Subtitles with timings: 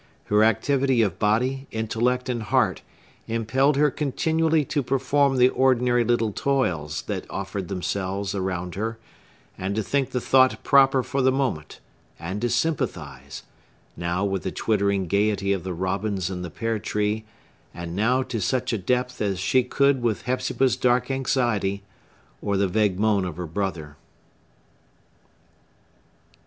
[0.25, 2.81] Her activity of body, intellect, and heart
[3.27, 8.97] impelled her continually to perform the ordinary little toils that offered themselves around her,
[9.59, 11.79] and to think the thought proper for the moment,
[12.19, 17.23] and to sympathize,—now with the twittering gayety of the robins in the pear tree,
[17.71, 21.83] and now to such a depth as she could with Hepzibah's dark anxiety,
[22.41, 23.97] or the vague moan of her brother.